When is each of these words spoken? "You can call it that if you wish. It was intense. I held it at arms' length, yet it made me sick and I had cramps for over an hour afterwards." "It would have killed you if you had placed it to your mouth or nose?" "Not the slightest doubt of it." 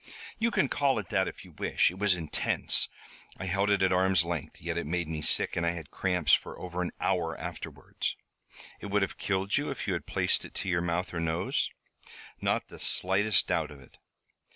"You 0.39 0.49
can 0.49 0.67
call 0.67 0.97
it 0.97 1.09
that 1.11 1.27
if 1.27 1.45
you 1.45 1.51
wish. 1.51 1.91
It 1.91 1.99
was 1.99 2.15
intense. 2.15 2.87
I 3.37 3.45
held 3.45 3.69
it 3.69 3.83
at 3.83 3.93
arms' 3.93 4.25
length, 4.25 4.59
yet 4.59 4.75
it 4.75 4.87
made 4.87 5.07
me 5.07 5.21
sick 5.21 5.55
and 5.55 5.63
I 5.63 5.73
had 5.73 5.91
cramps 5.91 6.33
for 6.33 6.57
over 6.57 6.81
an 6.81 6.89
hour 6.99 7.37
afterwards." 7.39 8.15
"It 8.79 8.87
would 8.87 9.03
have 9.03 9.19
killed 9.19 9.57
you 9.57 9.69
if 9.69 9.85
you 9.85 9.93
had 9.93 10.07
placed 10.07 10.43
it 10.43 10.55
to 10.55 10.69
your 10.69 10.81
mouth 10.81 11.13
or 11.13 11.19
nose?" 11.19 11.69
"Not 12.41 12.67
the 12.69 12.79
slightest 12.79 13.45
doubt 13.49 13.69
of 13.69 13.79
it." 13.79 13.99